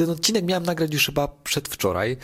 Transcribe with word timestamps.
ten 0.00 0.10
odcinek 0.10 0.44
miałem 0.44 0.62
nagrać 0.62 0.94
już 0.94 1.06
chyba 1.06 1.28
przedwczoraj, 1.28 2.16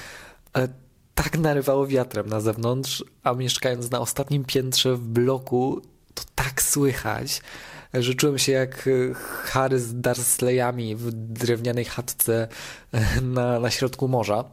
ale 0.52 0.68
tak 1.14 1.38
narywało 1.38 1.86
wiatrem 1.86 2.28
na 2.28 2.40
zewnątrz, 2.40 3.04
a 3.22 3.32
mieszkając 3.32 3.90
na 3.90 4.00
ostatnim 4.00 4.44
piętrze 4.44 4.96
w 4.96 5.00
bloku, 5.00 5.80
to 6.14 6.22
tak 6.34 6.62
słychać, 6.62 7.42
że 7.94 8.14
czułem 8.14 8.38
się 8.38 8.52
jak 8.52 8.88
Harry 9.44 9.80
z 9.80 10.00
Darsleyami 10.00 10.96
w 10.96 11.12
drewnianej 11.12 11.84
chatce 11.84 12.48
na, 13.22 13.60
na 13.60 13.70
środku 13.70 14.08
morza. 14.08 14.44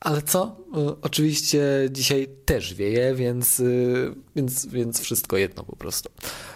Ale 0.00 0.22
co? 0.22 0.56
Y, 0.90 1.00
oczywiście 1.02 1.62
dzisiaj 1.90 2.28
też 2.44 2.74
wieje, 2.74 3.14
więc, 3.14 3.60
y, 3.60 4.14
więc, 4.36 4.66
więc 4.66 5.00
wszystko 5.00 5.36
jedno 5.36 5.64
po 5.64 5.76
prostu. 5.76 6.10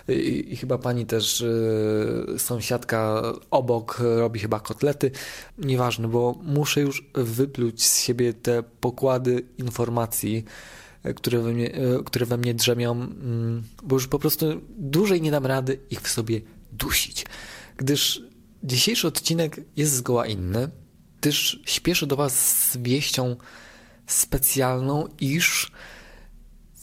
I, 0.09 0.53
I, 0.53 0.57
chyba 0.57 0.79
pani 0.79 1.07
też, 1.07 1.41
y, 1.41 2.39
sąsiadka 2.39 3.23
obok 3.51 3.99
robi 4.01 4.41
chyba 4.41 4.61
kotlety. 4.61 5.11
Nieważne, 5.59 6.09
bo 6.09 6.35
muszę 6.43 6.81
już 6.81 7.11
wypluć 7.15 7.85
z 7.85 8.03
siebie 8.03 8.35
te 8.35 8.63
pokłady 8.63 9.45
informacji, 9.59 10.45
które 11.17 11.39
we 11.39 11.53
mnie, 11.53 11.71
które 12.05 12.27
we 12.27 12.37
mnie 12.37 12.55
drzemią, 12.55 12.93
mm, 12.93 13.63
bo 13.83 13.97
już 13.97 14.09
po 14.09 14.19
prostu 14.19 14.47
dłużej 14.79 15.23
nie 15.23 15.31
dam 15.31 15.47
rady 15.47 15.79
ich 15.91 16.01
w 16.01 16.09
sobie 16.09 16.41
dusić. 16.73 17.27
Gdyż 17.77 18.23
dzisiejszy 18.65 19.09
odcinek 19.09 19.61
jest 19.77 19.93
zgoła 19.95 20.27
inny 20.27 20.69
gdyż 21.23 21.61
śpieszę 21.67 22.07
do 22.07 22.17
Was 22.17 22.35
z 22.71 22.77
wieścią 22.77 23.37
specjalną, 24.07 25.09
iż 25.21 25.73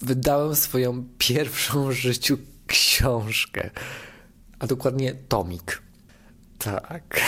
wydałem 0.02 0.56
swoją 0.56 1.06
pierwszą 1.18 1.88
w 1.88 1.92
życiu 1.92 2.38
książkę, 2.68 3.70
a 4.60 4.68
dokładnie 4.68 5.14
tomik. 5.14 5.82
Tak. 6.58 7.22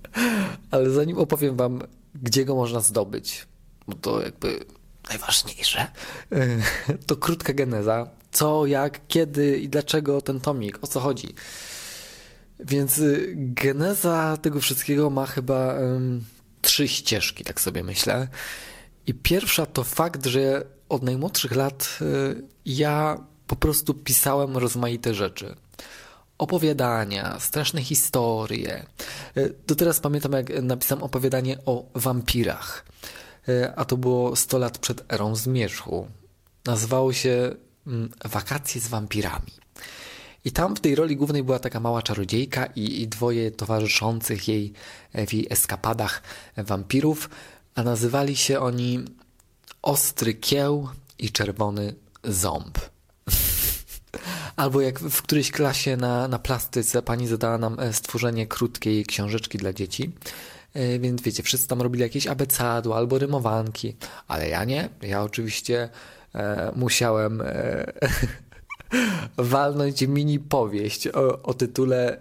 Ale 0.70 0.90
zanim 0.90 1.18
opowiem 1.18 1.56
Wam, 1.56 1.82
gdzie 2.14 2.44
go 2.44 2.54
można 2.54 2.80
zdobyć, 2.80 3.46
bo 3.88 3.94
to 3.94 4.22
jakby 4.22 4.64
najważniejsze, 5.08 5.86
to 7.06 7.16
krótka 7.16 7.52
geneza. 7.52 8.10
Co, 8.30 8.66
jak, 8.66 9.00
kiedy 9.08 9.58
i 9.58 9.68
dlaczego 9.68 10.20
ten 10.22 10.40
tomik, 10.40 10.78
o 10.82 10.86
co 10.86 11.00
chodzi. 11.00 11.34
Więc 12.60 12.98
y, 12.98 13.34
geneza 13.36 14.36
tego 14.36 14.60
wszystkiego 14.60 15.10
ma 15.10 15.26
chyba 15.26 15.74
um, 15.74 16.24
trzy 16.62 16.88
ścieżki, 16.88 17.44
tak 17.44 17.60
sobie 17.60 17.84
myślę. 17.84 18.28
I 19.06 19.14
pierwsza 19.14 19.66
to 19.66 19.84
fakt, 19.84 20.26
że 20.26 20.64
od 20.88 21.02
najmłodszych 21.02 21.56
lat 21.56 21.98
y, 22.02 22.42
ja 22.66 23.18
po 23.46 23.56
prostu 23.56 23.94
pisałem 23.94 24.56
rozmaite 24.56 25.14
rzeczy. 25.14 25.56
Opowiadania, 26.38 27.40
straszne 27.40 27.82
historie. 27.82 28.86
Y, 29.36 29.54
do 29.66 29.74
teraz 29.74 30.00
pamiętam, 30.00 30.32
jak 30.32 30.62
napisałem 30.62 31.04
opowiadanie 31.04 31.58
o 31.66 31.84
wampirach. 31.94 32.84
Y, 33.48 33.72
a 33.76 33.84
to 33.84 33.96
było 33.96 34.36
100 34.36 34.58
lat 34.58 34.78
przed 34.78 35.12
erą 35.12 35.36
zmierzchu. 35.36 36.08
Nazywało 36.66 37.12
się 37.12 37.54
mm, 37.86 38.10
Wakacje 38.24 38.80
z 38.80 38.88
wampirami. 38.88 39.52
I 40.48 40.52
tam 40.52 40.76
w 40.76 40.80
tej 40.80 40.94
roli 40.94 41.16
głównej 41.16 41.42
była 41.42 41.58
taka 41.58 41.80
mała 41.80 42.02
czarodziejka 42.02 42.66
i, 42.66 43.02
i 43.02 43.08
dwoje 43.08 43.50
towarzyszących 43.50 44.48
jej 44.48 44.72
w 45.14 45.32
jej 45.32 45.46
eskapadach 45.50 46.22
wampirów, 46.56 47.30
a 47.74 47.82
nazywali 47.82 48.36
się 48.36 48.60
oni 48.60 49.04
Ostry 49.82 50.34
Kieł 50.34 50.88
i 51.18 51.30
Czerwony 51.30 51.94
Ząb. 52.24 52.78
Albo 54.56 54.80
jak 54.80 55.00
w 55.00 55.22
którejś 55.22 55.50
klasie 55.50 55.96
na, 55.96 56.28
na 56.28 56.38
plastyce 56.38 57.02
pani 57.02 57.26
zadała 57.26 57.58
nam 57.58 57.80
e, 57.80 57.92
stworzenie 57.92 58.46
krótkiej 58.46 59.06
książeczki 59.06 59.58
dla 59.58 59.72
dzieci. 59.72 60.12
E, 60.74 60.98
więc 60.98 61.22
wiecie, 61.22 61.42
wszyscy 61.42 61.68
tam 61.68 61.82
robili 61.82 62.02
jakieś 62.02 62.26
abecadło 62.26 62.96
albo 62.96 63.18
rymowanki, 63.18 63.96
ale 64.28 64.48
ja 64.48 64.64
nie. 64.64 64.88
Ja 65.02 65.22
oczywiście 65.22 65.88
e, 66.34 66.72
musiałem 66.76 67.40
e, 67.40 67.92
walnąć 69.36 70.02
mini 70.02 70.38
powieść 70.38 71.08
o, 71.08 71.42
o 71.42 71.54
tytule 71.54 72.20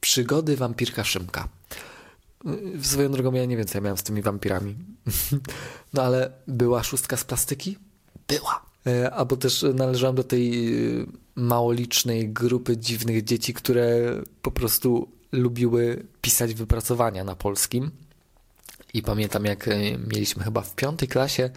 Przygody 0.00 0.56
wampirka 0.56 1.04
Szymka. 1.04 1.48
Swoją 2.82 3.12
drogą 3.12 3.32
ja 3.32 3.44
nie 3.44 3.56
wiem, 3.56 3.66
co 3.66 3.78
ja 3.78 3.82
miałem 3.82 3.96
z 3.96 4.02
tymi 4.02 4.22
wampirami. 4.22 4.74
No 5.94 6.02
ale 6.02 6.30
była 6.46 6.82
szóstka 6.82 7.16
z 7.16 7.24
plastyki? 7.24 7.78
Była. 8.28 8.62
E, 8.86 9.10
albo 9.10 9.36
też 9.36 9.64
należałem 9.74 10.16
do 10.16 10.24
tej 10.24 10.68
e, 11.00 11.06
małolicznej 11.34 12.28
grupy 12.28 12.76
dziwnych 12.76 13.24
dzieci, 13.24 13.54
które 13.54 13.86
po 14.42 14.50
prostu 14.50 15.08
lubiły 15.32 16.06
pisać 16.20 16.54
wypracowania 16.54 17.24
na 17.24 17.36
polskim. 17.36 17.90
I 18.94 19.02
pamiętam, 19.02 19.44
jak 19.44 19.68
e, 19.68 19.78
mieliśmy 19.98 20.44
chyba 20.44 20.60
w 20.60 20.74
piątej 20.74 21.08
klasie 21.08 21.50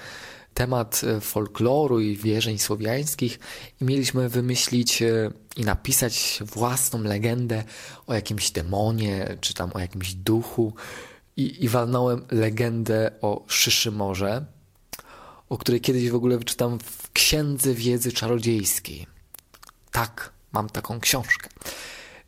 temat 0.53 1.01
e, 1.03 1.21
folkloru 1.21 1.99
i 1.99 2.15
wierzeń 2.15 2.59
słowiańskich 2.59 3.39
i 3.81 3.85
mieliśmy 3.85 4.29
wymyślić 4.29 5.01
e, 5.01 5.31
i 5.57 5.61
napisać 5.61 6.39
własną 6.45 7.03
legendę 7.03 7.63
o 8.07 8.13
jakimś 8.13 8.51
demonie, 8.51 9.37
czy 9.41 9.53
tam 9.53 9.71
o 9.73 9.79
jakimś 9.79 10.13
duchu. 10.13 10.73
I, 11.37 11.63
i 11.63 11.69
walnąłem 11.69 12.25
legendę 12.31 13.11
o 13.21 13.45
Szyszymorze, 13.47 14.45
o 15.49 15.57
której 15.57 15.81
kiedyś 15.81 16.09
w 16.09 16.15
ogóle 16.15 16.37
wyczytam 16.37 16.79
w 16.79 17.11
Księdze 17.11 17.73
Wiedzy 17.73 18.11
Czarodziejskiej. 18.11 19.07
Tak, 19.91 20.33
mam 20.51 20.69
taką 20.69 20.99
książkę. 20.99 21.49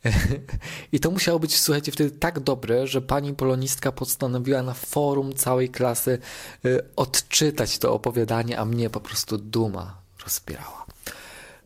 I 0.92 1.00
to 1.00 1.10
musiało 1.10 1.38
być, 1.38 1.60
słuchajcie, 1.60 1.92
wtedy 1.92 2.10
tak 2.10 2.40
dobre, 2.40 2.86
że 2.86 3.02
pani 3.02 3.34
polonistka 3.34 3.92
postanowiła 3.92 4.62
na 4.62 4.74
forum 4.74 5.34
całej 5.34 5.68
klasy 5.68 6.18
y, 6.64 6.80
odczytać 6.96 7.78
to 7.78 7.94
opowiadanie, 7.94 8.58
a 8.58 8.64
mnie 8.64 8.90
po 8.90 9.00
prostu 9.00 9.38
duma 9.38 9.98
rozbierała. 10.24 10.86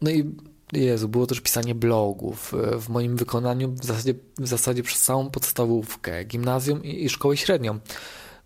No 0.03 0.11
i 0.11 0.35
Jezu, 0.73 1.09
było 1.09 1.27
też 1.27 1.41
pisanie 1.41 1.75
blogów. 1.75 2.55
Y, 2.75 2.79
w 2.79 2.89
moim 2.89 3.17
wykonaniu 3.17 3.73
w 3.73 3.85
zasadzie, 3.85 4.15
w 4.39 4.47
zasadzie 4.47 4.83
przez 4.83 5.03
całą 5.03 5.31
podstawówkę, 5.31 6.25
gimnazjum 6.25 6.85
i, 6.85 7.05
i 7.05 7.09
szkołę 7.09 7.37
średnią. 7.37 7.79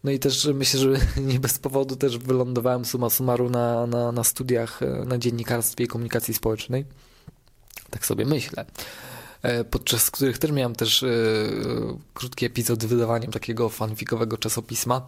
No 0.05 0.11
i 0.11 0.19
też 0.19 0.49
myślę, 0.55 0.81
że 0.81 0.89
nie 1.33 1.41
bez 1.41 1.59
powodu 1.59 1.97
też 1.97 2.19
wylądowałem 2.19 2.85
suma 2.85 3.11
summarum 3.11 3.53
na, 3.53 3.87
na, 3.87 4.13
na 4.13 4.25
studiach 4.25 4.83
y, 4.83 5.05
na 5.07 5.19
dziennikarstwie 5.19 5.85
i 5.85 5.89
komunikacji 5.89 6.35
społecznej. 6.35 6.85
Tak 7.91 8.07
sobie 8.07 8.25
myślę. 8.25 8.65
E, 9.43 9.65
podczas 9.65 10.11
których 10.11 10.39
też 10.39 10.51
miałem 10.51 10.75
też 10.75 11.03
e, 11.03 11.09
krótki 12.15 12.47
epizod 12.47 12.83
z 12.83 12.87
wydawaniem 12.87 13.33
takiego 13.33 13.69
fanfikowego 13.69 14.39
czasopisma. 14.39 15.07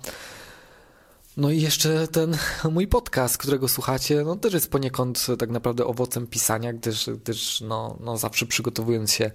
No 1.36 1.50
i 1.50 1.60
jeszcze 1.60 2.08
ten 2.08 2.36
mój 2.70 2.86
podcast, 2.86 3.38
którego 3.38 3.68
słuchacie, 3.68 4.22
no 4.24 4.36
też 4.36 4.54
jest 4.54 4.70
poniekąd 4.70 5.26
tak 5.38 5.50
naprawdę 5.50 5.86
owocem 5.86 6.26
pisania, 6.26 6.72
gdyż, 6.72 7.10
gdyż 7.24 7.60
no, 7.60 7.96
no 8.00 8.16
zawsze 8.16 8.46
przygotowując 8.46 9.12
się 9.12 9.30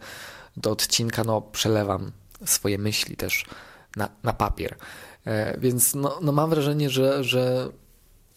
do 0.57 0.71
odcinka, 0.71 1.23
no 1.23 1.41
przelewam 1.41 2.11
swoje 2.45 2.77
myśli 2.77 3.15
też 3.15 3.45
na, 3.95 4.09
na 4.23 4.33
papier. 4.33 4.75
E, 5.25 5.59
więc 5.59 5.95
no, 5.95 6.19
no 6.21 6.31
mam 6.31 6.49
wrażenie, 6.49 6.89
że, 6.89 7.23
że 7.23 7.69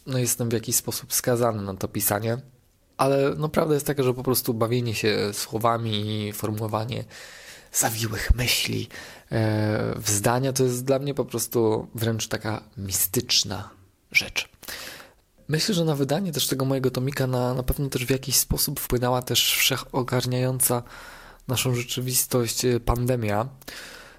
no 0.06 0.18
jestem 0.18 0.48
w 0.48 0.52
jakiś 0.52 0.76
sposób 0.76 1.12
skazany 1.12 1.62
na 1.62 1.74
to 1.74 1.88
pisanie 1.88 2.38
ale 3.02 3.34
no 3.38 3.48
prawda 3.48 3.74
jest 3.74 3.86
taka, 3.86 4.02
że 4.02 4.14
po 4.14 4.22
prostu 4.22 4.54
bawienie 4.54 4.94
się 4.94 5.30
słowami 5.32 6.26
i 6.28 6.32
formułowanie 6.32 7.04
zawiłych 7.72 8.34
myśli 8.34 8.88
e, 9.32 9.94
w 9.96 10.10
zdania 10.10 10.52
to 10.52 10.64
jest 10.64 10.84
dla 10.84 10.98
mnie 10.98 11.14
po 11.14 11.24
prostu 11.24 11.86
wręcz 11.94 12.28
taka 12.28 12.62
mistyczna 12.76 13.70
rzecz. 14.12 14.48
Myślę, 15.48 15.74
że 15.74 15.84
na 15.84 15.94
wydanie 15.94 16.32
też 16.32 16.46
tego 16.46 16.64
mojego 16.64 16.90
tomika 16.90 17.26
na, 17.26 17.54
na 17.54 17.62
pewno 17.62 17.88
też 17.88 18.06
w 18.06 18.10
jakiś 18.10 18.36
sposób 18.36 18.80
wpłynęła 18.80 19.22
też 19.22 19.54
wszechogarniająca 19.56 20.82
naszą 21.48 21.74
rzeczywistość 21.74 22.64
e, 22.64 22.80
pandemia, 22.80 23.48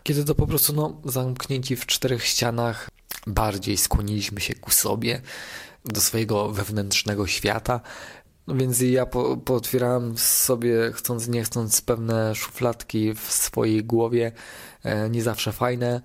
kiedy 0.03 0.25
to 0.25 0.35
po 0.35 0.47
prostu 0.47 0.73
no, 0.73 1.01
zamknięci 1.05 1.75
w 1.75 1.85
czterech 1.85 2.25
ścianach 2.25 2.89
bardziej 3.27 3.77
skłoniliśmy 3.77 4.41
się 4.41 4.55
ku 4.55 4.71
sobie, 4.71 5.21
do 5.85 6.01
swojego 6.01 6.49
wewnętrznego 6.49 7.27
świata, 7.27 7.81
no 8.47 8.55
więc 8.55 8.81
ja 8.81 9.05
po, 9.05 9.37
pootwierałem 9.37 10.17
sobie, 10.17 10.91
chcąc 10.93 11.27
nie 11.27 11.43
chcąc, 11.43 11.81
pewne 11.81 12.35
szufladki 12.35 13.13
w 13.13 13.19
swojej 13.19 13.83
głowie, 13.83 14.31
e, 14.83 15.09
nie 15.09 15.23
zawsze 15.23 15.51
fajne, 15.51 16.01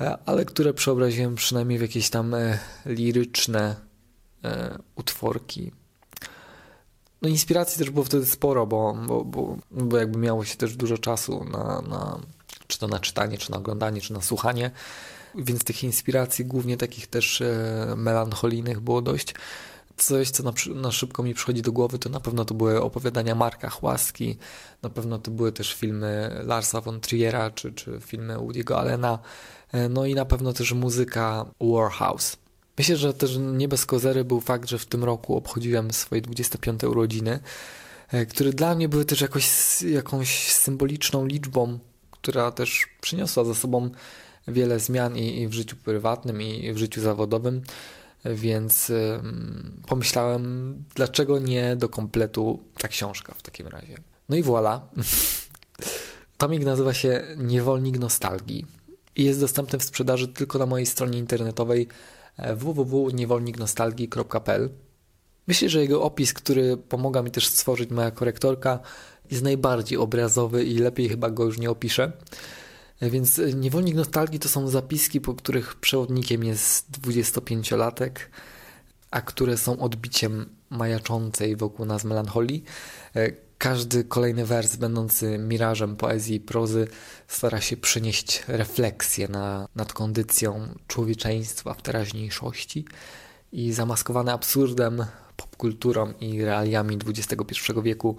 e, 0.00 0.18
ale 0.26 0.44
które 0.44 0.74
przeobraziłem 0.74 1.34
przynajmniej 1.34 1.78
w 1.78 1.82
jakieś 1.82 2.10
tam 2.10 2.34
e, 2.34 2.58
liryczne 2.86 3.86
utworki. 4.96 5.72
No 7.22 7.28
inspiracji 7.28 7.78
też 7.78 7.90
było 7.90 8.04
wtedy 8.04 8.26
sporo, 8.26 8.66
bo, 8.66 8.96
bo, 9.06 9.24
bo, 9.24 9.56
bo 9.70 9.98
jakby 9.98 10.18
miało 10.18 10.44
się 10.44 10.56
też 10.56 10.76
dużo 10.76 10.98
czasu 10.98 11.44
na, 11.44 11.82
na, 11.82 12.20
czy 12.66 12.78
to 12.78 12.88
na 12.88 13.00
czytanie, 13.00 13.38
czy 13.38 13.50
na 13.50 13.56
oglądanie, 13.56 14.00
czy 14.00 14.12
na 14.12 14.20
słuchanie, 14.20 14.70
więc 15.34 15.64
tych 15.64 15.84
inspiracji 15.84 16.44
głównie 16.44 16.76
takich 16.76 17.06
też 17.06 17.42
melancholijnych 17.96 18.80
było 18.80 19.02
dość. 19.02 19.34
Coś, 19.96 20.30
co 20.30 20.42
na, 20.42 20.52
na, 20.74 20.92
szybko 20.92 21.22
mi 21.22 21.34
przychodzi 21.34 21.62
do 21.62 21.72
głowy, 21.72 21.98
to 21.98 22.08
na 22.08 22.20
pewno 22.20 22.44
to 22.44 22.54
były 22.54 22.82
opowiadania 22.82 23.34
Marka 23.34 23.70
Chłaski, 23.70 24.36
na 24.82 24.90
pewno 24.90 25.18
to 25.18 25.30
były 25.30 25.52
też 25.52 25.74
filmy 25.74 26.40
Larsa 26.44 26.80
von 26.80 27.00
Triera, 27.00 27.50
czy, 27.50 27.72
czy 27.72 28.00
filmy 28.00 28.36
Woody'ego 28.36 28.74
Allena, 28.74 29.18
no 29.90 30.06
i 30.06 30.14
na 30.14 30.24
pewno 30.24 30.52
też 30.52 30.72
muzyka 30.72 31.46
Warhouse. 31.60 32.36
Myślę, 32.78 32.96
że 32.96 33.14
też 33.14 33.36
nie 33.36 33.68
bez 33.68 33.86
kozery 33.86 34.24
był 34.24 34.40
fakt, 34.40 34.68
że 34.68 34.78
w 34.78 34.86
tym 34.86 35.04
roku 35.04 35.36
obchodziłem 35.36 35.92
swoje 35.92 36.22
25 36.22 36.84
urodziny, 36.84 37.40
które 38.28 38.50
dla 38.50 38.74
mnie 38.74 38.88
były 38.88 39.04
też 39.04 39.20
jakoś, 39.20 39.46
jakąś 39.82 40.52
symboliczną 40.52 41.26
liczbą, 41.26 41.78
która 42.10 42.50
też 42.50 42.86
przyniosła 43.00 43.44
za 43.44 43.54
sobą 43.54 43.90
wiele 44.48 44.80
zmian 44.80 45.16
i, 45.16 45.42
i 45.42 45.48
w 45.48 45.52
życiu 45.52 45.76
prywatnym, 45.76 46.42
i 46.42 46.72
w 46.72 46.78
życiu 46.78 47.00
zawodowym, 47.00 47.62
więc 48.34 48.92
pomyślałem, 49.86 50.74
dlaczego 50.94 51.38
nie 51.38 51.76
do 51.76 51.88
kompletu 51.88 52.62
ta 52.78 52.88
książka 52.88 53.34
w 53.34 53.42
takim 53.42 53.66
razie. 53.66 53.96
No 54.28 54.36
i 54.36 54.44
voilà. 54.44 54.80
Tomik 56.38 56.64
nazywa 56.64 56.94
się 56.94 57.24
Niewolnik 57.36 57.98
Nostalgii 57.98 58.66
i 59.16 59.24
jest 59.24 59.40
dostępny 59.40 59.78
w 59.78 59.84
sprzedaży 59.84 60.28
tylko 60.28 60.58
na 60.58 60.66
mojej 60.66 60.86
stronie 60.86 61.18
internetowej 61.18 61.88
e, 62.36 62.56
www.niewolniknostalgii.pl. 62.56 64.70
Myślę, 65.46 65.68
że 65.68 65.80
jego 65.80 66.02
opis, 66.02 66.32
który 66.32 66.76
pomogła 66.76 67.22
mi 67.22 67.30
też 67.30 67.48
stworzyć 67.48 67.90
moja 67.90 68.10
korektorka, 68.10 68.80
jest 69.30 69.42
najbardziej 69.42 69.98
obrazowy 69.98 70.64
i 70.64 70.78
lepiej 70.78 71.08
chyba 71.08 71.30
go 71.30 71.44
już 71.44 71.58
nie 71.58 71.70
opiszę. 71.70 72.12
E, 73.00 73.10
więc 73.10 73.38
e, 73.38 73.52
Niewolnik 73.52 73.94
Nostalgii 73.94 74.38
to 74.38 74.48
są 74.48 74.68
zapiski, 74.68 75.20
po 75.20 75.34
których 75.34 75.74
przewodnikiem 75.74 76.44
jest 76.44 76.90
25-latek, 76.90 78.10
a 79.10 79.20
które 79.20 79.56
są 79.56 79.78
odbiciem 79.78 80.46
majaczącej 80.70 81.56
wokół 81.56 81.86
nas 81.86 82.04
melancholii. 82.04 82.64
Każdy 83.58 84.04
kolejny 84.04 84.46
wers, 84.46 84.76
będący 84.76 85.38
mirażem 85.38 85.96
poezji 85.96 86.36
i 86.36 86.40
prozy, 86.40 86.88
stara 87.28 87.60
się 87.60 87.76
przynieść 87.76 88.42
refleksję 88.48 89.28
na, 89.28 89.68
nad 89.74 89.92
kondycją 89.92 90.68
człowieczeństwa 90.86 91.74
w 91.74 91.82
teraźniejszości 91.82 92.84
i 93.52 93.72
zamaskowane 93.72 94.32
absurdem, 94.32 95.04
popkulturą 95.36 96.12
i 96.20 96.44
realiami 96.44 96.98
XXI 97.06 97.72
wieku 97.82 98.16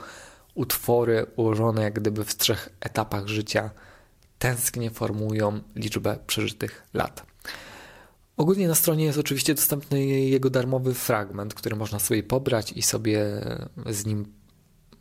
utwory 0.55 1.25
ułożone 1.35 1.83
jak 1.83 1.93
gdyby 1.93 2.25
w 2.25 2.35
trzech 2.35 2.69
etapach 2.79 3.27
życia 3.27 3.69
tęsknie 4.39 4.89
formują 4.89 5.59
liczbę 5.75 6.17
przeżytych 6.27 6.83
lat. 6.93 7.25
Ogólnie 8.37 8.67
na 8.67 8.75
stronie 8.75 9.05
jest 9.05 9.17
oczywiście 9.17 9.53
dostępny 9.53 10.05
jego 10.05 10.49
darmowy 10.49 10.93
fragment, 10.93 11.53
który 11.53 11.75
można 11.75 11.99
sobie 11.99 12.23
pobrać 12.23 12.71
i 12.71 12.81
sobie 12.81 13.25
z 13.89 14.05
nim 14.05 14.25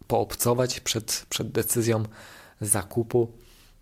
poobcować 0.06 0.80
przed, 0.80 1.26
przed 1.28 1.52
decyzją 1.52 2.02
zakupu. 2.60 3.32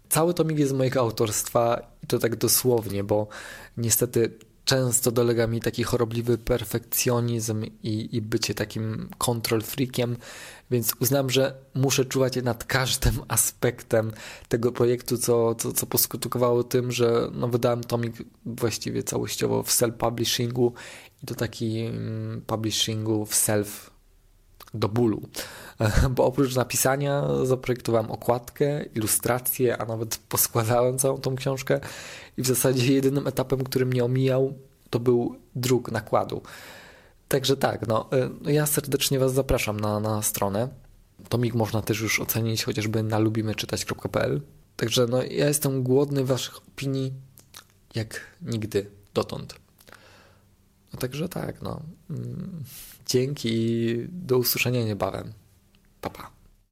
Cały 0.09 0.35
tomik 0.35 0.59
jest 0.59 0.73
mojego 0.73 1.01
autorstwa 1.01 1.91
i 2.03 2.07
to 2.07 2.19
tak 2.19 2.37
dosłownie, 2.37 3.05
bo 3.05 3.29
niestety 3.77 4.39
często 4.65 5.11
dolega 5.13 5.47
mi 5.47 5.61
taki 5.61 5.83
chorobliwy 5.83 6.39
perfekcjonizm 6.39 7.65
i, 7.83 8.17
i 8.17 8.23
bycie 8.23 8.55
takim 8.55 9.09
control 9.19 9.63
freakiem, 9.63 10.17
więc 10.71 10.93
uznałem, 11.01 11.31
że 11.31 11.55
muszę 11.75 12.05
czuwać 12.05 12.37
nad 12.43 12.65
każdym 12.65 13.23
aspektem 13.29 14.13
tego 14.49 14.73
projektu, 14.73 15.19
co, 15.19 15.55
co, 15.55 15.73
co 15.73 15.87
poskutkowało 15.87 16.65
tym, 16.65 16.93
że 16.93 17.31
no, 17.33 17.49
wydałem 17.49 17.85
tomik 17.85 18.15
właściwie 18.47 19.03
całościowo 19.03 19.63
w 19.63 19.69
self-publishingu 19.71 20.73
i 21.23 21.27
to 21.27 21.35
taki 21.35 21.91
publishingu 22.47 23.27
w 23.27 23.35
self 23.35 23.94
do 24.75 24.89
bólu. 24.89 25.23
Bo 26.11 26.25
oprócz 26.25 26.57
napisania 26.57 27.25
zaprojektowałem 27.43 28.11
okładkę, 28.11 28.85
ilustrację, 28.85 29.79
a 29.79 29.85
nawet 29.85 30.17
poskładałem 30.17 30.99
całą 30.99 31.19
tą 31.19 31.37
książkę 31.37 31.81
i 32.37 32.43
w 32.43 32.47
zasadzie 32.47 32.95
jedynym 32.95 33.27
etapem, 33.27 33.65
który 33.65 33.87
mnie 33.87 34.05
omijał, 34.05 34.55
to 34.91 35.01
był 35.01 35.37
druk 35.57 35.93
nakładu. 35.93 36.43
Także 37.29 37.57
tak, 37.57 37.87
no, 37.87 38.09
y, 38.47 38.53
ja 38.53 38.67
serdecznie 38.67 39.19
Was 39.19 39.33
zapraszam 39.33 39.81
na, 39.81 40.01
na 40.01 40.23
stronę. 40.23 40.69
Tomik 41.29 41.55
można 41.55 41.83
też 41.83 42.01
już 42.01 42.21
ocenić 42.21 42.65
chociażby 42.65 43.03
na 43.03 43.19
lubimyczytać.pl. 43.19 44.41
Także 44.77 45.07
no, 45.07 45.23
ja 45.23 45.49
jestem 45.49 45.83
głodny 45.83 46.25
Waszych 46.25 46.59
opinii 46.59 47.13
jak 47.95 48.21
nigdy 48.43 48.91
dotąd. 49.15 49.64
No 50.95 51.01
także 51.01 51.29
tak, 51.29 51.63
no. 51.63 51.81
Mm, 52.11 52.65
dzięki 53.07 53.97
do 54.09 54.39
usłyszenia 54.39 54.85
niebawem. 54.85 55.33
Pa, 56.01 56.11
pa. 56.11 56.31